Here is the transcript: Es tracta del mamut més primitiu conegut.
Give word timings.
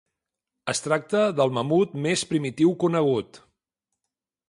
Es 0.73 0.81
tracta 0.85 1.21
del 1.41 1.53
mamut 1.59 1.93
més 2.07 2.25
primitiu 2.33 2.75
conegut. 2.85 3.43